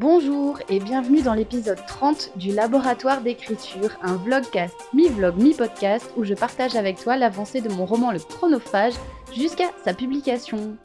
Bonjour 0.00 0.60
et 0.68 0.78
bienvenue 0.78 1.22
dans 1.22 1.34
l'épisode 1.34 1.84
30 1.84 2.30
du 2.36 2.52
Laboratoire 2.52 3.20
d'écriture, 3.20 3.98
un 4.00 4.14
vlogcast 4.14 4.76
mi-vlog 4.94 5.42
mi-podcast 5.42 6.12
où 6.16 6.22
je 6.22 6.34
partage 6.34 6.76
avec 6.76 7.00
toi 7.00 7.16
l'avancée 7.16 7.60
de 7.60 7.68
mon 7.68 7.84
roman 7.84 8.12
Le 8.12 8.20
Chronophage 8.20 8.94
jusqu'à 9.34 9.72
sa 9.82 9.94
publication. 9.94 10.76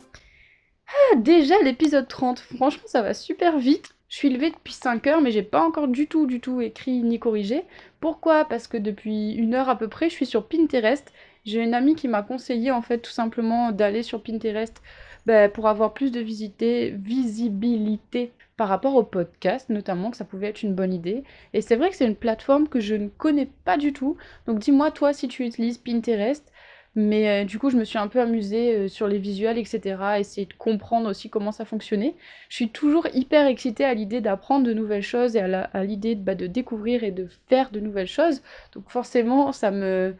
Ah, 0.87 1.17
déjà 1.17 1.53
l'épisode 1.61 2.07
30, 2.07 2.39
franchement 2.39 2.87
ça 2.87 3.03
va 3.03 3.13
super 3.13 3.59
vite. 3.59 3.93
Je 4.09 4.17
suis 4.17 4.31
levée 4.31 4.49
depuis 4.49 4.73
5 4.73 5.05
heures 5.05 5.21
mais 5.21 5.29
j'ai 5.29 5.43
pas 5.43 5.61
encore 5.61 5.87
du 5.87 6.07
tout 6.07 6.25
du 6.25 6.39
tout 6.39 6.61
écrit 6.61 7.03
ni 7.03 7.19
corrigé. 7.19 7.65
Pourquoi? 7.99 8.45
Parce 8.45 8.67
que 8.67 8.77
depuis 8.77 9.33
une 9.33 9.53
heure 9.53 9.69
à 9.69 9.77
peu 9.77 9.89
près 9.89 10.09
je 10.09 10.15
suis 10.15 10.25
sur 10.25 10.47
Pinterest. 10.47 11.13
J'ai 11.45 11.61
une 11.61 11.75
amie 11.75 11.93
qui 11.93 12.07
m'a 12.07 12.23
conseillé 12.23 12.71
en 12.71 12.81
fait 12.81 12.97
tout 12.97 13.11
simplement 13.11 13.71
d'aller 13.71 14.01
sur 14.01 14.23
Pinterest 14.23 14.81
bah, 15.27 15.49
pour 15.49 15.67
avoir 15.67 15.93
plus 15.93 16.11
de 16.11 16.19
visibilité 16.19 18.33
par 18.57 18.67
rapport 18.67 18.95
au 18.95 19.03
podcast, 19.03 19.69
notamment 19.69 20.11
que 20.11 20.17
ça 20.17 20.25
pouvait 20.25 20.47
être 20.49 20.63
une 20.63 20.75
bonne 20.75 20.93
idée. 20.93 21.23
Et 21.53 21.61
c'est 21.61 21.75
vrai 21.75 21.89
que 21.89 21.95
c'est 21.95 22.05
une 22.05 22.15
plateforme 22.15 22.67
que 22.67 22.79
je 22.79 22.95
ne 22.95 23.07
connais 23.07 23.49
pas 23.65 23.77
du 23.77 23.93
tout. 23.93 24.17
Donc 24.47 24.59
dis-moi 24.59 24.91
toi 24.91 25.13
si 25.13 25.27
tu 25.27 25.45
utilises 25.45 25.77
Pinterest. 25.77 26.51
Mais 26.95 27.27
euh, 27.27 27.45
du 27.45 27.57
coup, 27.57 27.71
je 27.71 27.77
me 27.77 27.85
suis 27.85 27.97
un 27.97 28.07
peu 28.07 28.21
amusée 28.21 28.75
euh, 28.75 28.87
sur 28.87 29.07
les 29.07 29.17
visuels, 29.17 29.57
etc. 29.57 29.95
Essayer 30.19 30.45
de 30.45 30.53
comprendre 30.53 31.09
aussi 31.09 31.27
comment 31.29 31.51
ça 31.51 31.65
fonctionnait. 31.65 32.15
Je 32.49 32.55
suis 32.55 32.69
toujours 32.69 33.07
hyper 33.15 33.47
excitée 33.47 33.83
à 33.83 33.95
l'idée 33.95 34.21
d'apprendre 34.21 34.65
de 34.67 34.73
nouvelles 34.73 35.01
choses 35.01 35.35
et 35.35 35.39
à 35.39 35.83
l'idée 35.83 36.13
bah, 36.13 36.35
de 36.35 36.45
découvrir 36.45 37.03
et 37.03 37.11
de 37.11 37.27
faire 37.49 37.71
de 37.71 37.79
nouvelles 37.79 38.07
choses. 38.07 38.43
Donc 38.73 38.89
forcément, 38.89 39.51
ça 39.51 39.71
me 39.71 40.15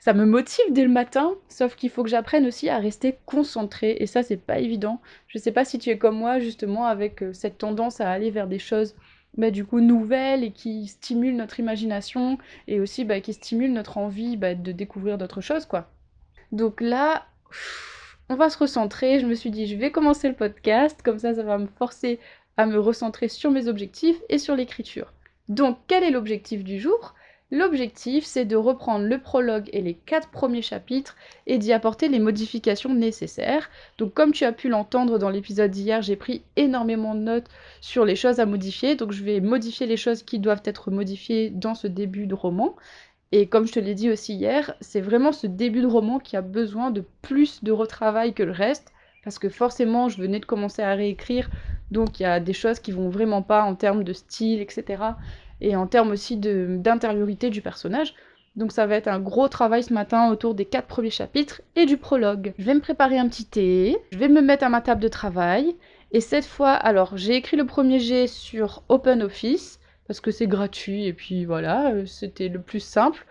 ça 0.00 0.14
me 0.14 0.24
motive 0.24 0.64
dès 0.70 0.82
le 0.82 0.90
matin, 0.90 1.34
sauf 1.48 1.76
qu'il 1.76 1.90
faut 1.90 2.02
que 2.02 2.08
j'apprenne 2.08 2.46
aussi 2.46 2.70
à 2.70 2.78
rester 2.78 3.18
concentrée, 3.26 3.96
et 4.00 4.06
ça, 4.06 4.22
c'est 4.22 4.38
pas 4.38 4.58
évident. 4.58 5.00
Je 5.28 5.38
sais 5.38 5.52
pas 5.52 5.66
si 5.66 5.78
tu 5.78 5.90
es 5.90 5.98
comme 5.98 6.16
moi, 6.16 6.40
justement, 6.40 6.86
avec 6.86 7.22
euh, 7.22 7.34
cette 7.34 7.58
tendance 7.58 8.00
à 8.00 8.10
aller 8.10 8.30
vers 8.30 8.48
des 8.48 8.58
choses 8.58 8.94
bah, 9.36 9.50
du 9.50 9.64
coup 9.64 9.80
nouvelles 9.80 10.42
et 10.42 10.52
qui 10.52 10.86
stimulent 10.86 11.36
notre 11.36 11.60
imagination, 11.60 12.38
et 12.66 12.80
aussi 12.80 13.04
bah, 13.04 13.20
qui 13.20 13.34
stimulent 13.34 13.74
notre 13.74 13.98
envie 13.98 14.38
bah, 14.38 14.54
de 14.54 14.72
découvrir 14.72 15.18
d'autres 15.18 15.42
choses, 15.42 15.66
quoi. 15.66 15.90
Donc 16.50 16.80
là, 16.80 17.26
on 18.30 18.36
va 18.36 18.48
se 18.48 18.56
recentrer. 18.56 19.20
Je 19.20 19.26
me 19.26 19.34
suis 19.34 19.50
dit, 19.50 19.66
je 19.66 19.76
vais 19.76 19.90
commencer 19.90 20.28
le 20.28 20.34
podcast, 20.34 21.02
comme 21.04 21.18
ça, 21.18 21.34
ça 21.34 21.42
va 21.42 21.58
me 21.58 21.66
forcer 21.66 22.18
à 22.56 22.64
me 22.64 22.78
recentrer 22.78 23.28
sur 23.28 23.50
mes 23.50 23.68
objectifs 23.68 24.18
et 24.30 24.38
sur 24.38 24.56
l'écriture. 24.56 25.12
Donc, 25.48 25.78
quel 25.88 26.04
est 26.04 26.10
l'objectif 26.10 26.64
du 26.64 26.80
jour? 26.80 27.14
L'objectif, 27.52 28.24
c'est 28.24 28.44
de 28.44 28.54
reprendre 28.54 29.06
le 29.06 29.18
prologue 29.18 29.68
et 29.72 29.82
les 29.82 29.94
quatre 29.94 30.30
premiers 30.30 30.62
chapitres 30.62 31.16
et 31.48 31.58
d'y 31.58 31.72
apporter 31.72 32.08
les 32.08 32.20
modifications 32.20 32.94
nécessaires. 32.94 33.70
Donc 33.98 34.14
comme 34.14 34.30
tu 34.30 34.44
as 34.44 34.52
pu 34.52 34.68
l'entendre 34.68 35.18
dans 35.18 35.30
l'épisode 35.30 35.72
d'hier, 35.72 36.00
j'ai 36.00 36.14
pris 36.14 36.42
énormément 36.54 37.16
de 37.16 37.20
notes 37.20 37.48
sur 37.80 38.04
les 38.04 38.14
choses 38.14 38.38
à 38.38 38.46
modifier. 38.46 38.94
Donc 38.94 39.10
je 39.10 39.24
vais 39.24 39.40
modifier 39.40 39.88
les 39.88 39.96
choses 39.96 40.22
qui 40.22 40.38
doivent 40.38 40.62
être 40.64 40.92
modifiées 40.92 41.50
dans 41.50 41.74
ce 41.74 41.88
début 41.88 42.28
de 42.28 42.34
roman. 42.34 42.76
Et 43.32 43.48
comme 43.48 43.66
je 43.66 43.72
te 43.72 43.80
l'ai 43.80 43.94
dit 43.94 44.10
aussi 44.10 44.34
hier, 44.34 44.74
c'est 44.80 45.00
vraiment 45.00 45.32
ce 45.32 45.48
début 45.48 45.82
de 45.82 45.86
roman 45.88 46.20
qui 46.20 46.36
a 46.36 46.42
besoin 46.42 46.92
de 46.92 47.04
plus 47.20 47.64
de 47.64 47.72
retravail 47.72 48.32
que 48.32 48.44
le 48.44 48.52
reste. 48.52 48.92
Parce 49.24 49.38
que 49.40 49.48
forcément, 49.48 50.08
je 50.08 50.22
venais 50.22 50.38
de 50.38 50.46
commencer 50.46 50.80
à 50.80 50.94
réécrire, 50.94 51.50
donc 51.90 52.18
il 52.18 52.22
y 52.22 52.26
a 52.26 52.40
des 52.40 52.54
choses 52.54 52.80
qui 52.80 52.90
vont 52.90 53.10
vraiment 53.10 53.42
pas 53.42 53.64
en 53.64 53.74
termes 53.74 54.02
de 54.02 54.14
style, 54.14 54.62
etc 54.62 55.12
et 55.60 55.76
en 55.76 55.86
termes 55.86 56.10
aussi 56.10 56.36
d'intériorité 56.36 57.50
du 57.50 57.62
personnage. 57.62 58.14
Donc 58.56 58.72
ça 58.72 58.86
va 58.86 58.96
être 58.96 59.08
un 59.08 59.20
gros 59.20 59.48
travail 59.48 59.82
ce 59.82 59.92
matin 59.92 60.30
autour 60.30 60.54
des 60.54 60.64
quatre 60.64 60.88
premiers 60.88 61.10
chapitres 61.10 61.62
et 61.76 61.86
du 61.86 61.96
prologue. 61.96 62.52
Je 62.58 62.64
vais 62.64 62.74
me 62.74 62.80
préparer 62.80 63.18
un 63.18 63.28
petit 63.28 63.44
thé, 63.44 63.96
je 64.10 64.18
vais 64.18 64.28
me 64.28 64.42
mettre 64.42 64.64
à 64.64 64.68
ma 64.68 64.80
table 64.80 65.00
de 65.00 65.08
travail, 65.08 65.76
et 66.12 66.20
cette 66.20 66.44
fois, 66.44 66.72
alors 66.72 67.16
j'ai 67.16 67.34
écrit 67.36 67.56
le 67.56 67.66
premier 67.66 68.00
jet 68.00 68.26
sur 68.26 68.82
OpenOffice, 68.88 69.78
parce 70.08 70.20
que 70.20 70.32
c'est 70.32 70.48
gratuit, 70.48 71.06
et 71.06 71.12
puis 71.12 71.44
voilà, 71.44 71.92
euh, 71.92 72.06
c'était 72.06 72.48
le 72.48 72.60
plus 72.60 72.80
simple. 72.80 73.24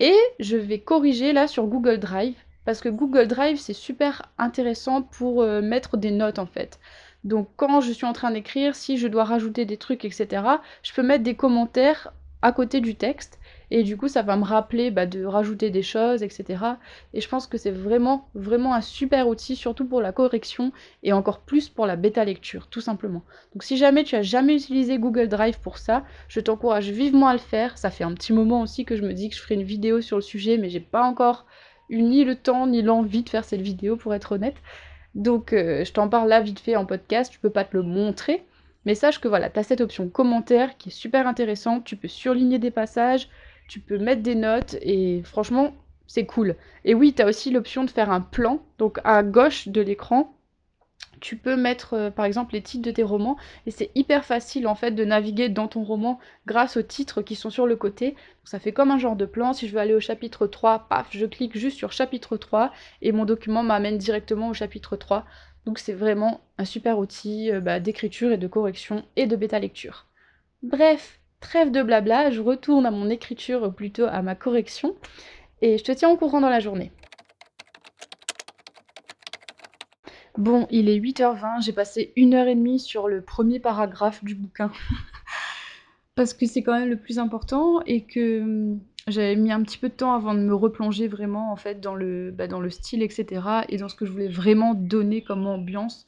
Et 0.00 0.16
je 0.38 0.56
vais 0.56 0.78
corriger 0.78 1.34
là 1.34 1.46
sur 1.46 1.66
Google 1.66 1.98
Drive, 1.98 2.36
parce 2.64 2.80
que 2.80 2.88
Google 2.88 3.26
Drive 3.26 3.58
c'est 3.58 3.74
super 3.74 4.22
intéressant 4.38 5.02
pour 5.02 5.42
euh, 5.42 5.60
mettre 5.60 5.98
des 5.98 6.10
notes 6.10 6.38
en 6.38 6.46
fait. 6.46 6.80
Donc 7.26 7.48
quand 7.56 7.80
je 7.80 7.90
suis 7.90 8.06
en 8.06 8.12
train 8.12 8.30
d'écrire, 8.30 8.76
si 8.76 8.98
je 8.98 9.08
dois 9.08 9.24
rajouter 9.24 9.64
des 9.64 9.76
trucs, 9.76 10.04
etc., 10.04 10.42
je 10.84 10.92
peux 10.92 11.02
mettre 11.02 11.24
des 11.24 11.34
commentaires 11.34 12.12
à 12.40 12.52
côté 12.52 12.80
du 12.80 12.94
texte. 12.94 13.40
Et 13.72 13.82
du 13.82 13.96
coup, 13.96 14.06
ça 14.06 14.22
va 14.22 14.36
me 14.36 14.44
rappeler 14.44 14.92
bah, 14.92 15.06
de 15.06 15.24
rajouter 15.24 15.70
des 15.70 15.82
choses, 15.82 16.22
etc. 16.22 16.62
Et 17.14 17.20
je 17.20 17.28
pense 17.28 17.48
que 17.48 17.58
c'est 17.58 17.72
vraiment, 17.72 18.28
vraiment 18.36 18.74
un 18.74 18.80
super 18.80 19.26
outil, 19.26 19.56
surtout 19.56 19.84
pour 19.84 20.00
la 20.00 20.12
correction 20.12 20.70
et 21.02 21.12
encore 21.12 21.40
plus 21.40 21.68
pour 21.68 21.84
la 21.84 21.96
bêta 21.96 22.24
lecture, 22.24 22.68
tout 22.68 22.80
simplement. 22.80 23.24
Donc 23.54 23.64
si 23.64 23.76
jamais 23.76 24.04
tu 24.04 24.14
as 24.14 24.22
jamais 24.22 24.54
utilisé 24.54 24.96
Google 25.00 25.26
Drive 25.26 25.58
pour 25.58 25.78
ça, 25.78 26.04
je 26.28 26.38
t'encourage 26.38 26.90
vivement 26.90 27.26
à 27.26 27.32
le 27.32 27.40
faire. 27.40 27.76
Ça 27.76 27.90
fait 27.90 28.04
un 28.04 28.14
petit 28.14 28.32
moment 28.32 28.60
aussi 28.60 28.84
que 28.84 28.94
je 28.94 29.02
me 29.02 29.12
dis 29.12 29.30
que 29.30 29.34
je 29.34 29.42
ferai 29.42 29.56
une 29.56 29.64
vidéo 29.64 30.00
sur 30.00 30.16
le 30.16 30.22
sujet, 30.22 30.58
mais 30.58 30.68
j'ai 30.68 30.78
pas 30.78 31.02
encore 31.02 31.44
eu 31.88 32.02
ni 32.02 32.22
le 32.22 32.36
temps 32.36 32.68
ni 32.68 32.82
l'envie 32.82 33.24
de 33.24 33.28
faire 33.28 33.44
cette 33.44 33.62
vidéo, 33.62 33.96
pour 33.96 34.14
être 34.14 34.30
honnête. 34.30 34.56
Donc 35.16 35.54
euh, 35.54 35.84
je 35.84 35.92
t'en 35.92 36.08
parle 36.08 36.28
là 36.28 36.40
vite 36.40 36.60
fait 36.60 36.76
en 36.76 36.84
podcast, 36.84 37.32
je 37.34 37.40
peux 37.40 37.50
pas 37.50 37.64
te 37.64 37.74
le 37.74 37.82
montrer, 37.82 38.44
mais 38.84 38.94
sache 38.94 39.18
que 39.18 39.28
voilà, 39.28 39.48
tu 39.48 39.58
as 39.58 39.62
cette 39.62 39.80
option 39.80 40.08
commentaire 40.10 40.76
qui 40.76 40.90
est 40.90 40.92
super 40.92 41.26
intéressante, 41.26 41.84
tu 41.84 41.96
peux 41.96 42.06
surligner 42.06 42.58
des 42.58 42.70
passages, 42.70 43.30
tu 43.66 43.80
peux 43.80 43.96
mettre 43.96 44.22
des 44.22 44.34
notes 44.34 44.76
et 44.82 45.22
franchement, 45.24 45.72
c'est 46.06 46.26
cool. 46.26 46.54
Et 46.84 46.94
oui, 46.94 47.14
tu 47.14 47.22
as 47.22 47.26
aussi 47.26 47.50
l'option 47.50 47.84
de 47.84 47.90
faire 47.90 48.10
un 48.10 48.20
plan, 48.20 48.60
donc 48.78 49.00
à 49.04 49.22
gauche 49.22 49.68
de 49.68 49.80
l'écran, 49.80 50.35
tu 51.20 51.36
peux 51.36 51.56
mettre 51.56 51.94
euh, 51.94 52.10
par 52.10 52.24
exemple 52.24 52.54
les 52.54 52.62
titres 52.62 52.84
de 52.84 52.90
tes 52.90 53.02
romans 53.02 53.36
et 53.66 53.70
c'est 53.70 53.90
hyper 53.94 54.24
facile 54.24 54.66
en 54.66 54.74
fait 54.74 54.92
de 54.92 55.04
naviguer 55.04 55.48
dans 55.48 55.68
ton 55.68 55.82
roman 55.82 56.18
grâce 56.46 56.76
aux 56.76 56.82
titres 56.82 57.22
qui 57.22 57.34
sont 57.34 57.50
sur 57.50 57.66
le 57.66 57.76
côté. 57.76 58.16
ça 58.44 58.58
fait 58.58 58.72
comme 58.72 58.90
un 58.90 58.98
genre 58.98 59.16
de 59.16 59.26
plan. 59.26 59.52
Si 59.52 59.68
je 59.68 59.72
veux 59.72 59.80
aller 59.80 59.94
au 59.94 60.00
chapitre 60.00 60.46
3, 60.46 60.88
paf, 60.88 61.08
je 61.10 61.26
clique 61.26 61.56
juste 61.56 61.78
sur 61.78 61.92
chapitre 61.92 62.36
3 62.36 62.72
et 63.02 63.12
mon 63.12 63.24
document 63.24 63.62
m'amène 63.62 63.98
directement 63.98 64.48
au 64.48 64.54
chapitre 64.54 64.96
3. 64.96 65.24
Donc 65.64 65.78
c'est 65.78 65.92
vraiment 65.92 66.40
un 66.58 66.64
super 66.64 66.98
outil 66.98 67.50
euh, 67.52 67.60
bah, 67.60 67.80
d'écriture 67.80 68.32
et 68.32 68.38
de 68.38 68.46
correction 68.46 69.04
et 69.16 69.26
de 69.26 69.36
bêta 69.36 69.58
lecture. 69.58 70.06
Bref, 70.62 71.20
trêve 71.40 71.70
de 71.70 71.82
blabla, 71.82 72.30
je 72.30 72.40
retourne 72.40 72.86
à 72.86 72.90
mon 72.90 73.10
écriture 73.10 73.62
ou 73.62 73.70
plutôt 73.70 74.06
à 74.06 74.22
ma 74.22 74.34
correction 74.34 74.94
et 75.62 75.78
je 75.78 75.84
te 75.84 75.92
tiens 75.92 76.10
au 76.10 76.16
courant 76.16 76.40
dans 76.40 76.48
la 76.48 76.60
journée. 76.60 76.92
Bon, 80.38 80.66
il 80.70 80.88
est 80.88 80.98
8h20, 80.98 81.64
j'ai 81.64 81.72
passé 81.72 82.12
une 82.16 82.34
heure 82.34 82.46
et 82.46 82.54
demie 82.54 82.78
sur 82.78 83.08
le 83.08 83.22
premier 83.22 83.58
paragraphe 83.58 84.22
du 84.22 84.34
bouquin. 84.34 84.70
Parce 86.14 86.34
que 86.34 86.46
c'est 86.46 86.62
quand 86.62 86.78
même 86.78 86.88
le 86.88 86.98
plus 86.98 87.18
important 87.18 87.80
et 87.86 88.04
que 88.04 88.40
hum, 88.42 88.80
j'avais 89.08 89.36
mis 89.36 89.52
un 89.52 89.62
petit 89.62 89.78
peu 89.78 89.88
de 89.88 89.94
temps 89.94 90.14
avant 90.14 90.34
de 90.34 90.40
me 90.40 90.54
replonger 90.54 91.08
vraiment 91.08 91.52
en 91.52 91.56
fait 91.56 91.80
dans 91.80 91.94
le, 91.94 92.30
bah, 92.32 92.46
style, 92.70 93.02
etc. 93.02 93.42
et 93.68 93.76
dans 93.78 93.88
ce 93.88 93.94
que 93.94 94.04
je 94.04 94.12
voulais 94.12 94.28
vraiment 94.28 94.74
donner 94.74 95.22
comme 95.22 95.46
ambiance 95.46 96.06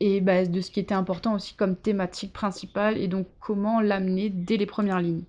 et 0.00 0.20
bah, 0.20 0.44
de 0.44 0.60
ce 0.60 0.70
qui 0.70 0.80
était 0.80 0.94
important 0.94 1.34
aussi 1.34 1.54
comme 1.54 1.76
thématique 1.76 2.32
principale 2.32 2.98
et 2.98 3.08
donc 3.08 3.26
comment 3.40 3.80
l'amener 3.80 4.28
dès 4.30 4.56
les 4.56 4.66
premières 4.66 5.00
lignes. 5.00 5.24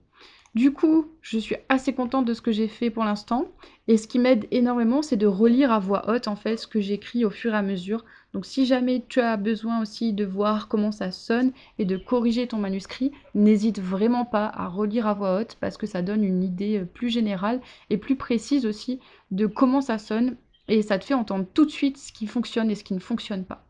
Du 0.58 0.74
coup, 0.74 1.06
je 1.22 1.38
suis 1.38 1.56
assez 1.70 1.94
contente 1.94 2.26
de 2.26 2.34
ce 2.34 2.42
que 2.42 2.52
j'ai 2.52 2.68
fait 2.68 2.90
pour 2.90 3.04
l'instant. 3.04 3.46
Et 3.88 3.96
ce 3.96 4.08
qui 4.08 4.18
m'aide 4.18 4.48
énormément, 4.50 5.04
c'est 5.04 5.16
de 5.16 5.28
relire 5.28 5.72
à 5.72 5.78
voix 5.78 6.10
haute 6.10 6.28
en 6.28 6.36
fait 6.36 6.58
ce 6.58 6.66
que 6.66 6.82
j'écris 6.82 7.26
au 7.26 7.30
fur 7.30 7.54
et 7.54 7.58
à 7.58 7.62
mesure. 7.62 8.04
Donc 8.34 8.44
si 8.48 8.66
jamais 8.66 9.06
tu 9.08 9.20
as 9.20 9.38
besoin 9.38 9.80
aussi 9.80 10.14
de 10.14 10.26
voir 10.26 10.68
comment 10.68 10.92
ça 10.92 11.12
sonne 11.12 11.52
et 11.78 11.86
de 11.86 11.96
corriger 11.96 12.48
ton 12.48 12.58
manuscrit, 12.58 13.12
n'hésite 13.36 13.80
vraiment 13.80 14.26
pas 14.26 14.48
à 14.48 14.68
relire 14.68 15.06
à 15.06 15.14
voix 15.14 15.40
haute 15.40 15.58
parce 15.62 15.78
que 15.78 15.86
ça 15.86 16.02
donne 16.02 16.24
une 16.24 16.44
idée 16.44 16.80
euh, 16.80 16.86
plus 16.86 17.10
générale 17.12 17.62
et 17.92 17.98
plus 18.00 18.16
précise 18.16 18.66
aussi 18.66 19.00
de 19.30 19.46
comment 19.46 19.82
ça 19.82 20.00
sonne 20.00 20.38
et 20.68 20.82
ça 20.82 20.98
te 20.98 21.06
fait 21.06 21.14
entendre 21.14 21.46
tout 21.54 21.66
de 21.66 21.72
suite 21.72 22.00
ce 22.00 22.12
qui 22.12 22.26
fonctionne 22.26 22.72
et 22.72 22.76
ce 22.76 22.84
qui 22.84 22.96
ne 22.96 23.00
fonctionne 23.00 23.46
pas. 23.46 23.67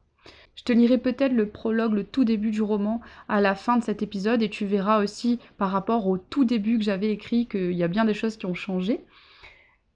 Je 0.57 0.63
te 0.63 0.73
lirai 0.73 0.97
peut-être 0.97 1.34
le 1.34 1.47
prologue, 1.47 1.94
le 1.94 2.03
tout 2.03 2.25
début 2.25 2.50
du 2.50 2.63
roman 2.63 3.00
à 3.29 3.40
la 3.41 3.56
fin 3.56 3.78
de 3.78 3.84
cet 3.84 4.01
épisode 4.01 4.41
et 4.41 4.49
tu 4.49 4.66
verras 4.66 5.02
aussi 5.02 5.40
par 5.58 5.72
rapport 5.72 6.08
au 6.08 6.17
tout 6.17 6.46
début 6.46 6.79
que 6.79 6.84
j'avais 6.84 7.11
écrit 7.11 7.47
qu'il 7.47 7.73
y 7.73 7.84
a 7.84 7.87
bien 7.87 8.05
des 8.05 8.16
choses 8.16 8.37
qui 8.37 8.47
ont 8.47 8.55
changé. 8.55 8.99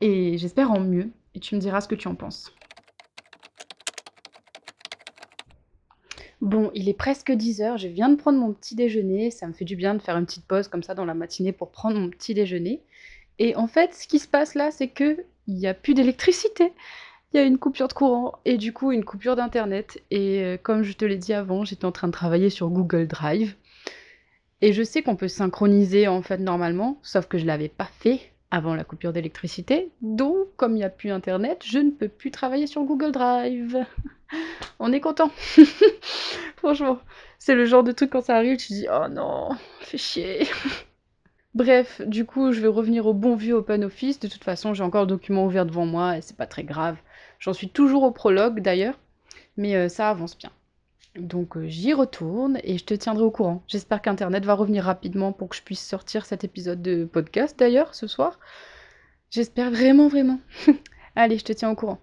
Et 0.02 0.38
j'espère 0.38 0.72
en 0.72 0.80
mieux 0.80 1.10
et 1.34 1.40
tu 1.40 1.56
me 1.56 1.60
diras 1.60 1.82
ce 1.82 1.88
que 1.88 1.96
tu 1.96 2.08
en 2.08 2.16
penses. 2.16 2.54
Bon, 6.42 6.72
il 6.74 6.90
est 6.90 6.94
presque 6.94 7.32
10h, 7.32 7.78
je 7.80 7.88
viens 7.88 8.10
de 8.10 8.16
prendre 8.16 8.40
mon 8.40 8.54
petit 8.54 8.76
déjeuner, 8.76 9.30
ça 9.30 9.48
me 9.48 9.54
fait 9.54 9.66
du 9.66 9.76
bien 9.76 9.96
de 9.96 10.00
faire 10.02 10.18
une 10.18 10.26
petite 10.26 10.46
pause 10.46 10.68
comme 10.68 10.84
ça 10.84 10.94
dans 10.96 11.06
la 11.06 11.14
matinée 11.14 11.52
pour 11.52 11.72
prendre 11.72 12.00
mon 12.00 12.10
petit 12.10 12.34
déjeuner. 12.34 12.82
Et 13.40 13.56
en 13.56 13.68
fait, 13.68 13.96
ce 13.96 14.08
qui 14.08 14.20
se 14.20 14.28
passe 14.28 14.54
là, 14.54 14.70
c'est 14.70 14.90
que 14.90 15.26
il 15.48 15.56
n'y 15.56 15.68
a 15.68 15.74
plus 15.74 15.96
d'électricité 15.96 16.72
il 17.34 17.38
y 17.38 17.40
a 17.40 17.44
une 17.44 17.58
coupure 17.58 17.88
de 17.88 17.94
courant 17.94 18.40
et 18.46 18.58
du 18.58 18.74
coup 18.74 18.92
une 18.92 19.06
coupure 19.06 19.36
d'internet. 19.36 20.02
Et 20.12 20.44
euh, 20.44 20.58
comme 20.62 20.84
je 20.84 20.94
te 20.94 21.06
l'ai 21.06 21.18
dit 21.18 21.34
avant, 21.34 21.64
j'étais 21.64 21.86
en 21.86 21.92
train 21.92 22.08
de 22.08 22.14
travailler 22.14 22.50
sur 22.50 22.70
Google 22.70 23.08
Drive. 23.08 23.56
Et 24.62 24.74
je 24.74 24.84
sais 24.84 25.02
qu'on 25.02 25.16
peut 25.16 25.28
synchroniser 25.28 26.08
en 26.08 26.22
fait 26.22 26.38
normalement, 26.38 27.00
sauf 27.02 27.28
que 27.28 27.38
je 27.38 27.46
l'avais 27.46 27.70
pas 27.70 27.90
fait 28.00 28.20
avant 28.52 28.76
la 28.76 28.84
coupure 28.84 29.14
d'électricité. 29.14 29.90
Donc 30.02 30.48
comme 30.58 30.74
il 30.74 30.80
n'y 30.80 30.84
a 30.84 30.90
plus 30.90 31.10
internet, 31.10 31.64
je 31.66 31.80
ne 31.80 31.90
peux 31.90 32.10
plus 32.10 32.32
travailler 32.32 32.68
sur 32.68 32.84
Google 32.84 33.12
Drive. 33.12 33.86
On 34.80 34.92
est 34.92 35.00
content. 35.00 35.32
Franchement, 36.58 37.00
c'est 37.40 37.56
le 37.56 37.66
genre 37.66 37.84
de 37.84 37.92
truc 37.92 38.12
quand 38.12 38.22
ça 38.22 38.36
arrive, 38.36 38.58
tu 38.58 38.74
dis 38.74 38.88
oh 38.92 39.08
non, 39.10 39.50
fais 39.80 39.98
chier. 39.98 40.48
Bref, 41.54 42.02
du 42.06 42.26
coup, 42.26 42.54
je 42.54 42.62
vais 42.62 42.68
revenir 42.68 43.08
au 43.08 43.14
bon 43.14 43.36
vieux 43.36 43.56
Open 43.56 43.84
Office. 43.84 44.20
De 44.20 44.28
toute 44.28 44.44
façon, 44.44 44.74
j'ai 44.74 44.84
encore 44.84 45.02
le 45.02 45.08
document 45.08 45.46
ouvert 45.46 45.66
devant 45.66 45.86
moi 45.86 46.18
et 46.18 46.22
c'est 46.22 46.38
pas 46.38 46.46
très 46.46 46.64
grave. 46.64 46.96
J'en 47.42 47.54
suis 47.54 47.70
toujours 47.70 48.04
au 48.04 48.12
prologue 48.12 48.62
d'ailleurs, 48.62 49.00
mais 49.58 49.76
euh, 49.76 49.90
ça 49.90 50.12
avance 50.12 50.38
bien. 50.38 50.52
Donc 51.16 51.58
euh, 51.58 51.68
j'y 51.68 51.92
retourne 51.92 52.60
et 52.64 52.78
je 52.78 52.86
te 52.86 52.94
tiendrai 52.94 53.24
au 53.24 53.32
courant. 53.32 53.64
J'espère 53.68 54.04
qu'Internet 54.04 54.46
va 54.46 54.54
revenir 54.54 54.84
rapidement 54.84 55.34
pour 55.34 55.50
que 55.50 55.56
je 55.56 55.64
puisse 55.64 55.84
sortir 55.84 56.28
cet 56.28 56.44
épisode 56.44 56.84
de 56.84 57.04
podcast 57.04 57.58
d'ailleurs 57.58 57.96
ce 57.96 58.06
soir. 58.06 58.40
J'espère 59.32 59.72
vraiment, 59.72 60.08
vraiment. 60.08 60.40
Allez, 61.16 61.40
je 61.40 61.44
te 61.44 61.52
tiens 61.52 61.72
au 61.72 61.76
courant. 61.76 61.98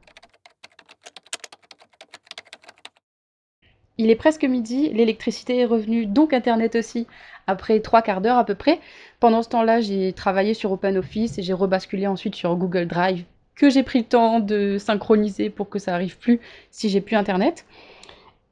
Il 3.96 4.10
est 4.10 4.16
presque 4.16 4.44
midi, 4.44 4.88
l'électricité 4.88 5.58
est 5.58 5.64
revenue, 5.66 6.06
donc 6.06 6.32
Internet 6.32 6.74
aussi, 6.74 7.06
après 7.46 7.78
trois 7.78 8.02
quarts 8.02 8.20
d'heure 8.20 8.38
à 8.38 8.44
peu 8.44 8.56
près. 8.56 8.80
Pendant 9.20 9.44
ce 9.44 9.48
temps-là, 9.50 9.80
j'ai 9.80 10.12
travaillé 10.12 10.52
sur 10.54 10.72
OpenOffice 10.72 11.38
et 11.38 11.42
j'ai 11.42 11.52
rebasculé 11.52 12.08
ensuite 12.08 12.34
sur 12.34 12.56
Google 12.56 12.86
Drive, 12.86 13.24
que 13.58 13.68
j'ai 13.68 13.82
pris 13.82 13.98
le 13.98 14.04
temps 14.04 14.40
de 14.40 14.78
synchroniser 14.78 15.50
pour 15.50 15.68
que 15.68 15.78
ça 15.78 15.94
arrive 15.94 16.16
plus 16.16 16.40
si 16.70 16.88
j'ai 16.88 17.00
plus 17.00 17.16
Internet. 17.16 17.66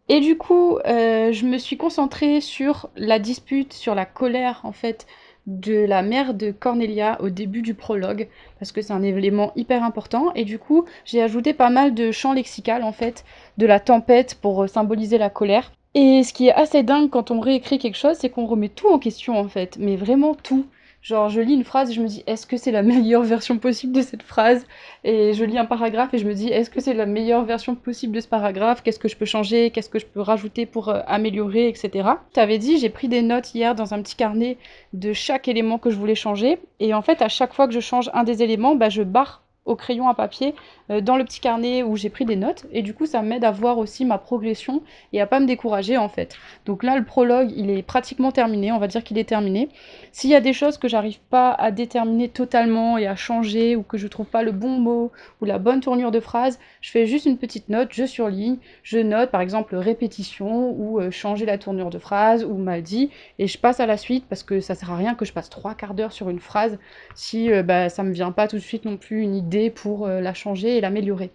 Et 0.08 0.20
du 0.20 0.36
coup, 0.36 0.78
euh, 0.86 1.32
je 1.32 1.46
me 1.46 1.58
suis 1.58 1.76
concentrée 1.76 2.40
sur 2.40 2.90
la 2.96 3.18
dispute, 3.18 3.72
sur 3.72 3.94
la 3.94 4.04
colère 4.04 4.60
en 4.64 4.72
fait 4.72 5.06
de 5.46 5.84
la 5.84 6.02
mère 6.02 6.34
de 6.34 6.50
Cornelia 6.50 7.20
au 7.20 7.30
début 7.30 7.62
du 7.62 7.74
prologue, 7.74 8.28
parce 8.58 8.72
que 8.72 8.82
c'est 8.82 8.92
un 8.92 9.02
élément 9.02 9.52
hyper 9.54 9.84
important. 9.84 10.32
Et 10.34 10.44
du 10.44 10.58
coup, 10.58 10.84
j'ai 11.04 11.22
ajouté 11.22 11.54
pas 11.54 11.70
mal 11.70 11.94
de 11.94 12.10
champs 12.10 12.32
lexicales 12.32 12.82
en 12.82 12.92
fait, 12.92 13.24
de 13.58 13.66
la 13.66 13.78
tempête 13.78 14.36
pour 14.40 14.64
euh, 14.64 14.66
symboliser 14.66 15.18
la 15.18 15.30
colère. 15.30 15.72
Et 15.94 16.24
ce 16.24 16.32
qui 16.32 16.48
est 16.48 16.52
assez 16.52 16.82
dingue 16.82 17.10
quand 17.10 17.30
on 17.30 17.40
réécrit 17.40 17.78
quelque 17.78 17.96
chose, 17.96 18.16
c'est 18.18 18.28
qu'on 18.28 18.46
remet 18.46 18.68
tout 18.68 18.88
en 18.88 18.98
question 18.98 19.38
en 19.38 19.48
fait, 19.48 19.76
mais 19.78 19.96
vraiment 19.96 20.34
tout. 20.34 20.66
Genre, 21.06 21.28
je 21.28 21.40
lis 21.40 21.54
une 21.54 21.62
phrase 21.62 21.90
et 21.90 21.94
je 21.94 22.00
me 22.00 22.08
dis, 22.08 22.24
est-ce 22.26 22.48
que 22.48 22.56
c'est 22.56 22.72
la 22.72 22.82
meilleure 22.92 23.22
version 23.22 23.58
possible 23.58 23.92
de 23.92 24.02
cette 24.02 24.24
phrase? 24.24 24.66
Et 25.04 25.34
je 25.34 25.44
lis 25.44 25.56
un 25.56 25.64
paragraphe 25.64 26.12
et 26.14 26.18
je 26.18 26.26
me 26.26 26.34
dis, 26.34 26.48
est-ce 26.48 26.68
que 26.68 26.80
c'est 26.80 26.94
la 26.94 27.06
meilleure 27.06 27.44
version 27.44 27.76
possible 27.76 28.12
de 28.12 28.18
ce 28.18 28.26
paragraphe? 28.26 28.82
Qu'est-ce 28.82 28.98
que 28.98 29.06
je 29.06 29.16
peux 29.16 29.24
changer? 29.24 29.70
Qu'est-ce 29.70 29.88
que 29.88 30.00
je 30.00 30.06
peux 30.06 30.20
rajouter 30.20 30.66
pour 30.66 30.88
euh, 30.88 31.02
améliorer, 31.06 31.68
etc. 31.68 32.08
Tu 32.34 32.40
avais 32.40 32.58
dit, 32.58 32.78
j'ai 32.78 32.90
pris 32.90 33.06
des 33.06 33.22
notes 33.22 33.54
hier 33.54 33.76
dans 33.76 33.94
un 33.94 34.02
petit 34.02 34.16
carnet 34.16 34.58
de 34.94 35.12
chaque 35.12 35.46
élément 35.46 35.78
que 35.78 35.90
je 35.90 35.96
voulais 35.96 36.16
changer. 36.16 36.58
Et 36.80 36.92
en 36.92 37.02
fait, 37.02 37.22
à 37.22 37.28
chaque 37.28 37.54
fois 37.54 37.68
que 37.68 37.72
je 37.74 37.78
change 37.78 38.10
un 38.12 38.24
des 38.24 38.42
éléments, 38.42 38.74
bah, 38.74 38.88
je 38.88 39.02
barre 39.02 39.45
au 39.66 39.76
crayon 39.76 40.08
à 40.08 40.14
papier 40.14 40.54
euh, 40.90 41.00
dans 41.00 41.16
le 41.16 41.24
petit 41.24 41.40
carnet 41.40 41.82
où 41.82 41.96
j'ai 41.96 42.08
pris 42.08 42.24
des 42.24 42.36
notes 42.36 42.64
et 42.72 42.82
du 42.82 42.94
coup 42.94 43.06
ça 43.06 43.22
m'aide 43.22 43.44
à 43.44 43.50
voir 43.50 43.78
aussi 43.78 44.04
ma 44.04 44.18
progression 44.18 44.82
et 45.12 45.20
à 45.20 45.26
pas 45.26 45.40
me 45.40 45.46
décourager 45.46 45.96
en 45.96 46.08
fait. 46.08 46.36
Donc 46.64 46.82
là 46.82 46.96
le 46.96 47.04
prologue 47.04 47.52
il 47.54 47.70
est 47.70 47.82
pratiquement 47.82 48.32
terminé, 48.32 48.72
on 48.72 48.78
va 48.78 48.86
dire 48.86 49.04
qu'il 49.04 49.18
est 49.18 49.28
terminé. 49.28 49.68
S'il 50.12 50.30
y 50.30 50.34
a 50.34 50.40
des 50.40 50.52
choses 50.52 50.78
que 50.78 50.88
j'arrive 50.88 51.18
pas 51.30 51.52
à 51.52 51.70
déterminer 51.70 52.28
totalement 52.28 52.96
et 52.96 53.06
à 53.06 53.16
changer 53.16 53.76
ou 53.76 53.82
que 53.82 53.98
je 53.98 54.06
trouve 54.06 54.26
pas 54.26 54.42
le 54.42 54.52
bon 54.52 54.78
mot 54.78 55.12
ou 55.40 55.44
la 55.44 55.58
bonne 55.58 55.80
tournure 55.80 56.10
de 56.10 56.20
phrase, 56.20 56.58
je 56.80 56.90
fais 56.90 57.06
juste 57.06 57.26
une 57.26 57.38
petite 57.38 57.68
note, 57.68 57.88
je 57.92 58.04
surligne, 58.04 58.56
je 58.82 58.98
note 58.98 59.30
par 59.30 59.40
exemple 59.40 59.76
répétition 59.76 60.70
ou 60.70 61.00
euh, 61.00 61.10
changer 61.10 61.44
la 61.44 61.58
tournure 61.58 61.90
de 61.90 61.98
phrase 61.98 62.44
ou 62.44 62.54
mal 62.56 62.82
dit 62.82 63.10
et 63.38 63.46
je 63.46 63.58
passe 63.58 63.80
à 63.80 63.86
la 63.86 63.96
suite 63.96 64.24
parce 64.28 64.42
que 64.42 64.60
ça 64.60 64.74
sert 64.74 64.92
à 64.92 64.96
rien 64.96 65.14
que 65.14 65.24
je 65.24 65.32
passe 65.32 65.50
trois 65.50 65.74
quarts 65.74 65.94
d'heure 65.94 66.12
sur 66.12 66.30
une 66.30 66.40
phrase 66.40 66.78
si 67.14 67.50
euh, 67.52 67.62
bah, 67.62 67.88
ça 67.88 68.02
me 68.04 68.12
vient 68.12 68.30
pas 68.30 68.46
tout 68.46 68.56
de 68.56 68.62
suite 68.62 68.84
non 68.84 68.96
plus 68.96 69.22
une 69.22 69.34
idée 69.34 69.55
pour 69.70 70.06
euh, 70.06 70.20
la 70.20 70.34
changer 70.34 70.76
et 70.76 70.80
l'améliorer. 70.80 71.30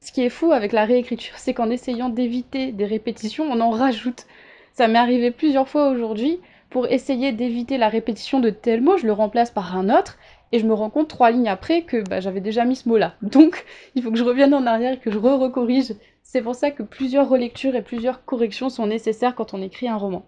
Ce 0.00 0.12
qui 0.12 0.22
est 0.22 0.30
fou 0.30 0.52
avec 0.52 0.72
la 0.72 0.84
réécriture, 0.84 1.34
c'est 1.36 1.54
qu'en 1.54 1.70
essayant 1.70 2.08
d'éviter 2.08 2.72
des 2.72 2.86
répétitions, 2.86 3.44
on 3.44 3.60
en 3.60 3.70
rajoute. 3.70 4.26
Ça 4.72 4.88
m'est 4.88 4.98
arrivé 4.98 5.30
plusieurs 5.30 5.68
fois 5.68 5.90
aujourd'hui. 5.90 6.40
Pour 6.70 6.86
essayer 6.86 7.32
d'éviter 7.32 7.78
la 7.78 7.88
répétition 7.88 8.40
de 8.40 8.50
tel 8.50 8.80
mot, 8.80 8.96
je 8.96 9.06
le 9.06 9.12
remplace 9.12 9.50
par 9.50 9.76
un 9.76 9.90
autre 9.90 10.18
et 10.52 10.58
je 10.58 10.66
me 10.66 10.74
rends 10.74 10.90
compte 10.90 11.08
trois 11.08 11.30
lignes 11.30 11.48
après 11.48 11.82
que 11.82 12.02
bah, 12.08 12.20
j'avais 12.20 12.40
déjà 12.40 12.64
mis 12.64 12.76
ce 12.76 12.88
mot-là. 12.88 13.14
Donc 13.22 13.64
il 13.94 14.02
faut 14.02 14.10
que 14.10 14.18
je 14.18 14.24
revienne 14.24 14.54
en 14.54 14.66
arrière 14.66 14.94
et 14.94 14.98
que 14.98 15.10
je 15.10 15.18
re-recorrige. 15.18 15.94
C'est 16.22 16.42
pour 16.42 16.54
ça 16.54 16.70
que 16.70 16.82
plusieurs 16.82 17.28
relectures 17.28 17.74
et 17.74 17.82
plusieurs 17.82 18.24
corrections 18.24 18.70
sont 18.70 18.86
nécessaires 18.86 19.34
quand 19.34 19.52
on 19.52 19.62
écrit 19.62 19.88
un 19.88 19.96
roman. 19.96 20.24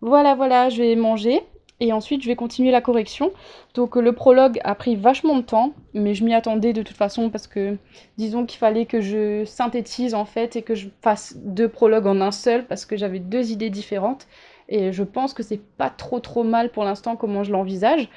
Voilà, 0.00 0.34
voilà, 0.34 0.68
je 0.68 0.82
vais 0.82 0.96
manger 0.96 1.42
et 1.80 1.92
ensuite 1.92 2.22
je 2.22 2.28
vais 2.28 2.36
continuer 2.36 2.70
la 2.70 2.80
correction. 2.80 3.32
Donc 3.74 3.96
le 3.96 4.12
prologue 4.12 4.60
a 4.64 4.74
pris 4.74 4.96
vachement 4.96 5.36
de 5.36 5.42
temps, 5.42 5.72
mais 5.92 6.14
je 6.14 6.24
m'y 6.24 6.34
attendais 6.34 6.72
de 6.72 6.82
toute 6.82 6.96
façon 6.96 7.30
parce 7.30 7.46
que 7.46 7.76
disons 8.16 8.46
qu'il 8.46 8.58
fallait 8.58 8.86
que 8.86 9.00
je 9.00 9.44
synthétise 9.44 10.14
en 10.14 10.24
fait 10.24 10.56
et 10.56 10.62
que 10.62 10.74
je 10.74 10.88
fasse 11.02 11.36
deux 11.36 11.68
prologues 11.68 12.06
en 12.06 12.20
un 12.20 12.32
seul 12.32 12.66
parce 12.66 12.86
que 12.86 12.96
j'avais 12.96 13.18
deux 13.18 13.50
idées 13.50 13.70
différentes 13.70 14.26
et 14.68 14.92
je 14.92 15.02
pense 15.02 15.34
que 15.34 15.42
c'est 15.42 15.60
pas 15.76 15.90
trop 15.90 16.20
trop 16.20 16.44
mal 16.44 16.70
pour 16.70 16.84
l'instant 16.84 17.16
comment 17.16 17.44
je 17.44 17.52
l'envisage. 17.52 18.08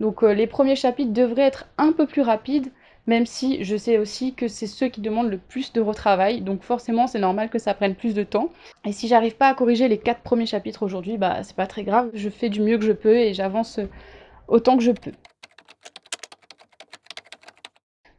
Donc 0.00 0.22
euh, 0.22 0.34
les 0.34 0.46
premiers 0.46 0.76
chapitres 0.76 1.12
devraient 1.12 1.42
être 1.42 1.66
un 1.78 1.92
peu 1.92 2.06
plus 2.06 2.22
rapides 2.22 2.70
même 3.06 3.26
si 3.26 3.62
je 3.64 3.76
sais 3.76 3.98
aussi 3.98 4.34
que 4.34 4.48
c'est 4.48 4.66
ceux 4.66 4.88
qui 4.88 5.00
demandent 5.00 5.30
le 5.30 5.38
plus 5.38 5.72
de 5.72 5.80
retravail, 5.80 6.40
donc 6.40 6.62
forcément 6.62 7.06
c'est 7.06 7.18
normal 7.18 7.50
que 7.50 7.58
ça 7.58 7.74
prenne 7.74 7.94
plus 7.94 8.14
de 8.14 8.22
temps. 8.24 8.50
Et 8.84 8.92
si 8.92 9.08
j'arrive 9.08 9.36
pas 9.36 9.48
à 9.48 9.54
corriger 9.54 9.88
les 9.88 9.98
quatre 9.98 10.22
premiers 10.22 10.46
chapitres 10.46 10.82
aujourd'hui, 10.82 11.16
bah 11.16 11.42
c'est 11.42 11.56
pas 11.56 11.66
très 11.66 11.84
grave, 11.84 12.10
je 12.14 12.28
fais 12.28 12.48
du 12.48 12.60
mieux 12.60 12.78
que 12.78 12.84
je 12.84 12.92
peux 12.92 13.16
et 13.16 13.34
j'avance 13.34 13.80
autant 14.48 14.76
que 14.76 14.82
je 14.82 14.92
peux. 14.92 15.12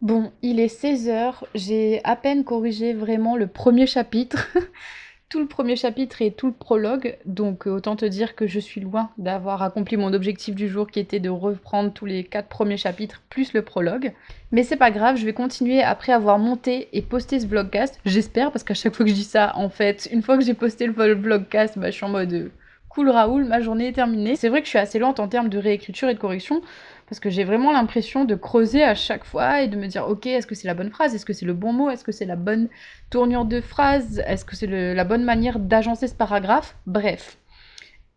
Bon, 0.02 0.32
il 0.44 0.60
est 0.60 0.74
16h, 0.74 1.44
j'ai 1.56 2.02
à 2.04 2.16
peine 2.16 2.44
corrigé 2.44 2.94
vraiment 2.94 3.36
le 3.36 3.48
premier 3.48 3.88
chapitre. 3.88 4.48
tout 5.30 5.40
le 5.40 5.48
premier 5.48 5.76
chapitre 5.76 6.22
et 6.22 6.32
tout 6.32 6.48
le 6.48 6.54
prologue, 6.54 7.18
donc 7.26 7.68
euh, 7.68 7.72
autant 7.72 7.98
te 7.98 8.06
dire 8.06 8.34
que 8.36 8.48
je 8.48 8.60
suis 8.60 8.80
loin 8.80 9.10
d'avoir 9.18 9.62
accompli 9.62 9.98
mon 9.98 10.14
objectif 10.14 10.56
du 10.56 10.70
jour 10.70 10.90
qui 10.90 11.02
était 11.02 11.20
de 11.20 11.30
reprendre 11.30 11.92
tous 11.92 12.06
les 12.06 12.24
quatre 12.24 12.48
premiers 12.48 12.78
chapitres 12.78 13.22
plus 13.30 13.52
le 13.52 13.62
prologue. 13.62 14.14
Mais 14.54 14.64
c'est 14.64 14.78
pas 14.78 14.90
grave, 14.90 15.18
je 15.18 15.26
vais 15.26 15.34
continuer 15.34 15.84
après 15.84 16.14
avoir 16.14 16.40
monté 16.40 16.88
et 16.94 17.02
posté 17.02 17.42
ce 17.42 17.48
vlogcast, 17.48 18.00
j'espère, 18.06 18.52
parce 18.52 18.64
qu'à 18.64 18.74
chaque 18.74 18.96
fois 18.96 19.06
que 19.06 19.12
je 19.12 19.16
dis 19.16 19.26
ça, 19.26 19.52
en 19.56 19.70
fait, 19.70 20.08
une 20.14 20.22
fois 20.22 20.38
que 20.38 20.46
j'ai 20.46 20.54
posté 20.54 20.88
le 20.88 20.94
vlogcast, 20.94 21.78
bah, 21.78 21.92
je 21.92 21.96
suis 21.96 22.06
en 22.06 22.10
mode 22.10 22.34
euh, 22.34 22.52
cool 22.88 23.10
Raoul, 23.10 23.44
ma 23.44 23.60
journée 23.60 23.90
est 23.90 23.94
terminée. 23.94 24.38
C'est 24.38 24.50
vrai 24.50 24.62
que 24.62 24.66
je 24.66 24.70
suis 24.70 24.80
assez 24.80 24.98
lente 24.98 25.20
en 25.20 25.28
termes 25.28 25.50
de 25.50 25.58
réécriture 25.58 26.10
et 26.10 26.14
de 26.14 26.20
correction, 26.20 26.62
parce 27.08 27.20
que 27.20 27.30
j'ai 27.30 27.44
vraiment 27.44 27.72
l'impression 27.72 28.26
de 28.26 28.36
creuser 28.36 28.84
à 28.84 28.96
chaque 28.96 29.24
fois 29.24 29.62
et 29.62 29.68
de 29.68 29.78
me 29.78 29.88
dire 29.88 30.08
ok 30.08 30.26
est-ce 30.28 30.48
que 30.48 30.56
c'est 30.56 30.68
la 30.68 30.74
bonne 30.74 30.90
phrase, 30.90 31.16
est-ce 31.16 31.26
que 31.26 31.34
c'est 31.34 31.46
le 31.46 31.54
bon 31.54 31.74
mot, 31.74 31.90
est-ce 31.90 32.04
que 32.04 32.12
c'est 32.12 32.26
la 32.26 32.36
bonne 32.36 32.68
tournure 33.10 33.46
de 33.46 33.62
phrase, 33.62 34.22
est-ce 34.28 34.46
que 34.46 34.56
c'est 34.56 34.68
la 34.68 35.04
bonne 35.04 35.24
manière 35.24 35.60
d'agencer 35.60 36.08
ce 36.08 36.16
paragraphe, 36.16 36.76
bref. 36.86 37.38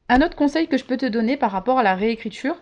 Un 0.08 0.22
autre 0.22 0.34
conseil 0.34 0.66
que 0.66 0.76
je 0.76 0.84
peux 0.84 0.96
te 0.96 1.06
donner 1.06 1.36
par 1.36 1.52
rapport 1.52 1.78
à 1.78 1.84
la 1.84 1.94
réécriture, 1.94 2.56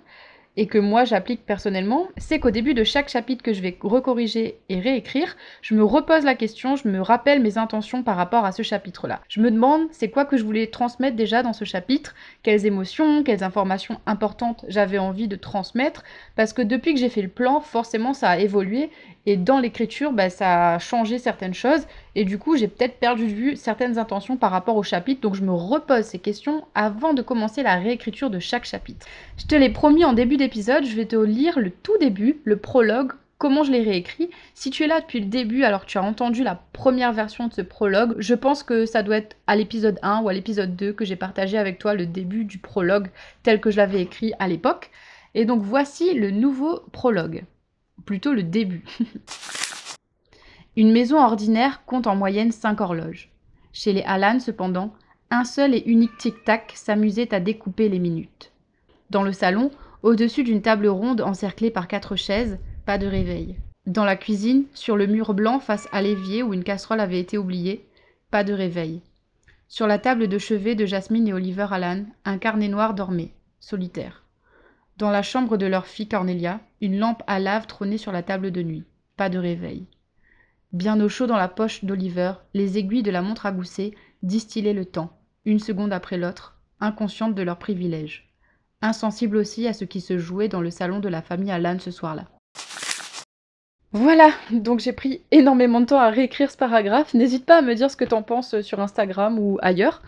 et 0.58 0.66
que 0.66 0.76
moi 0.76 1.04
j'applique 1.04 1.46
personnellement, 1.46 2.08
c'est 2.16 2.40
qu'au 2.40 2.50
début 2.50 2.74
de 2.74 2.82
chaque 2.82 3.08
chapitre 3.08 3.44
que 3.44 3.52
je 3.52 3.62
vais 3.62 3.78
recorriger 3.80 4.58
et 4.68 4.80
réécrire, 4.80 5.36
je 5.62 5.72
me 5.76 5.84
repose 5.84 6.24
la 6.24 6.34
question, 6.34 6.74
je 6.74 6.88
me 6.88 7.00
rappelle 7.00 7.40
mes 7.40 7.58
intentions 7.58 8.02
par 8.02 8.16
rapport 8.16 8.44
à 8.44 8.50
ce 8.50 8.64
chapitre-là. 8.64 9.20
Je 9.28 9.40
me 9.40 9.52
demande 9.52 9.82
c'est 9.92 10.10
quoi 10.10 10.24
que 10.24 10.36
je 10.36 10.42
voulais 10.42 10.66
transmettre 10.66 11.14
déjà 11.14 11.44
dans 11.44 11.52
ce 11.52 11.64
chapitre, 11.64 12.16
quelles 12.42 12.66
émotions, 12.66 13.22
quelles 13.22 13.44
informations 13.44 14.00
importantes 14.04 14.64
j'avais 14.66 14.98
envie 14.98 15.28
de 15.28 15.36
transmettre, 15.36 16.02
parce 16.34 16.52
que 16.52 16.62
depuis 16.62 16.92
que 16.92 16.98
j'ai 16.98 17.08
fait 17.08 17.22
le 17.22 17.28
plan, 17.28 17.60
forcément 17.60 18.12
ça 18.12 18.30
a 18.30 18.38
évolué 18.38 18.90
et 19.26 19.36
dans 19.36 19.60
l'écriture, 19.60 20.12
bah, 20.12 20.30
ça 20.30 20.74
a 20.74 20.78
changé 20.78 21.18
certaines 21.18 21.52
choses. 21.52 21.86
Et 22.18 22.24
du 22.24 22.36
coup, 22.36 22.56
j'ai 22.56 22.66
peut-être 22.66 22.98
perdu 22.98 23.28
de 23.28 23.32
vue 23.32 23.54
certaines 23.54 23.96
intentions 23.96 24.36
par 24.36 24.50
rapport 24.50 24.74
au 24.74 24.82
chapitre. 24.82 25.20
Donc 25.20 25.36
je 25.36 25.44
me 25.44 25.52
repose 25.52 26.04
ces 26.04 26.18
questions 26.18 26.64
avant 26.74 27.14
de 27.14 27.22
commencer 27.22 27.62
la 27.62 27.76
réécriture 27.76 28.28
de 28.28 28.40
chaque 28.40 28.64
chapitre. 28.64 29.06
Je 29.36 29.46
te 29.46 29.54
l'ai 29.54 29.70
promis 29.70 30.04
en 30.04 30.14
début 30.14 30.36
d'épisode, 30.36 30.84
je 30.84 30.96
vais 30.96 31.04
te 31.04 31.14
lire 31.14 31.60
le 31.60 31.70
tout 31.70 31.96
début, 32.00 32.40
le 32.42 32.56
prologue, 32.56 33.12
comment 33.38 33.62
je 33.62 33.70
l'ai 33.70 33.84
réécrit. 33.84 34.30
Si 34.54 34.70
tu 34.70 34.82
es 34.82 34.88
là 34.88 35.00
depuis 35.00 35.20
le 35.20 35.26
début, 35.26 35.62
alors 35.62 35.86
tu 35.86 35.96
as 35.96 36.02
entendu 36.02 36.42
la 36.42 36.60
première 36.72 37.12
version 37.12 37.46
de 37.46 37.54
ce 37.54 37.62
prologue, 37.62 38.16
je 38.18 38.34
pense 38.34 38.64
que 38.64 38.84
ça 38.84 39.04
doit 39.04 39.18
être 39.18 39.36
à 39.46 39.54
l'épisode 39.54 40.00
1 40.02 40.22
ou 40.22 40.28
à 40.28 40.32
l'épisode 40.32 40.74
2 40.74 40.94
que 40.94 41.04
j'ai 41.04 41.14
partagé 41.14 41.56
avec 41.56 41.78
toi 41.78 41.94
le 41.94 42.06
début 42.06 42.44
du 42.44 42.58
prologue 42.58 43.10
tel 43.44 43.60
que 43.60 43.70
je 43.70 43.76
l'avais 43.76 44.02
écrit 44.02 44.32
à 44.40 44.48
l'époque. 44.48 44.90
Et 45.36 45.44
donc 45.44 45.62
voici 45.62 46.14
le 46.14 46.32
nouveau 46.32 46.80
prologue 46.90 47.44
plutôt 48.04 48.32
le 48.32 48.42
début. 48.42 48.82
Une 50.78 50.92
maison 50.92 51.18
ordinaire 51.18 51.84
compte 51.86 52.06
en 52.06 52.14
moyenne 52.14 52.52
5 52.52 52.80
horloges. 52.80 53.32
Chez 53.72 53.92
les 53.92 54.02
Alan, 54.02 54.38
cependant, 54.38 54.94
un 55.28 55.42
seul 55.42 55.74
et 55.74 55.82
unique 55.86 56.16
tic-tac 56.18 56.70
s'amusait 56.76 57.34
à 57.34 57.40
découper 57.40 57.88
les 57.88 57.98
minutes. 57.98 58.52
Dans 59.10 59.24
le 59.24 59.32
salon, 59.32 59.72
au-dessus 60.04 60.44
d'une 60.44 60.62
table 60.62 60.86
ronde 60.86 61.20
encerclée 61.20 61.72
par 61.72 61.88
quatre 61.88 62.14
chaises, 62.14 62.60
pas 62.86 62.96
de 62.96 63.08
réveil. 63.08 63.56
Dans 63.86 64.04
la 64.04 64.14
cuisine, 64.14 64.66
sur 64.72 64.96
le 64.96 65.08
mur 65.08 65.34
blanc 65.34 65.58
face 65.58 65.88
à 65.90 66.00
l'évier 66.00 66.44
où 66.44 66.54
une 66.54 66.62
casserole 66.62 67.00
avait 67.00 67.18
été 67.18 67.38
oubliée, 67.38 67.84
pas 68.30 68.44
de 68.44 68.52
réveil. 68.52 69.02
Sur 69.66 69.88
la 69.88 69.98
table 69.98 70.28
de 70.28 70.38
chevet 70.38 70.76
de 70.76 70.86
Jasmine 70.86 71.26
et 71.26 71.32
Oliver 71.32 71.66
Allan, 71.72 72.04
un 72.24 72.38
carnet 72.38 72.68
noir 72.68 72.94
dormait, 72.94 73.32
solitaire. 73.58 74.22
Dans 74.96 75.10
la 75.10 75.22
chambre 75.22 75.56
de 75.56 75.66
leur 75.66 75.86
fille 75.86 76.06
Cornelia, 76.06 76.60
une 76.80 77.00
lampe 77.00 77.24
à 77.26 77.40
lave 77.40 77.66
trônait 77.66 77.98
sur 77.98 78.12
la 78.12 78.22
table 78.22 78.52
de 78.52 78.62
nuit. 78.62 78.84
Pas 79.16 79.28
de 79.28 79.38
réveil. 79.38 79.88
Bien 80.72 81.00
au 81.00 81.08
chaud 81.08 81.26
dans 81.26 81.38
la 81.38 81.48
poche 81.48 81.84
d'Oliver, 81.84 82.32
les 82.52 82.76
aiguilles 82.76 83.02
de 83.02 83.10
la 83.10 83.22
montre 83.22 83.46
à 83.46 83.52
gousset 83.52 83.92
distillaient 84.22 84.74
le 84.74 84.84
temps, 84.84 85.16
une 85.46 85.60
seconde 85.60 85.94
après 85.94 86.18
l'autre, 86.18 86.58
inconscientes 86.78 87.34
de 87.34 87.42
leurs 87.42 87.58
privilèges. 87.58 88.28
Insensibles 88.82 89.38
aussi 89.38 89.66
à 89.66 89.72
ce 89.72 89.86
qui 89.86 90.02
se 90.02 90.18
jouait 90.18 90.48
dans 90.48 90.60
le 90.60 90.70
salon 90.70 90.98
de 90.98 91.08
la 91.08 91.22
famille 91.22 91.50
Alan 91.50 91.78
ce 91.78 91.90
soir-là. 91.90 92.26
Voilà, 93.92 94.30
donc 94.50 94.80
j'ai 94.80 94.92
pris 94.92 95.22
énormément 95.30 95.80
de 95.80 95.86
temps 95.86 96.00
à 96.00 96.10
réécrire 96.10 96.50
ce 96.50 96.58
paragraphe. 96.58 97.14
N'hésite 97.14 97.46
pas 97.46 97.58
à 97.58 97.62
me 97.62 97.74
dire 97.74 97.90
ce 97.90 97.96
que 97.96 98.04
t'en 98.04 98.22
penses 98.22 98.60
sur 98.60 98.80
Instagram 98.80 99.38
ou 99.38 99.58
ailleurs. 99.62 100.02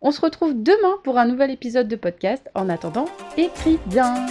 On 0.00 0.10
se 0.10 0.20
retrouve 0.20 0.60
demain 0.60 0.96
pour 1.04 1.16
un 1.16 1.26
nouvel 1.26 1.52
épisode 1.52 1.86
de 1.86 1.94
podcast. 1.94 2.50
En 2.56 2.68
attendant, 2.68 3.04
écris 3.36 3.78
bien 3.86 4.26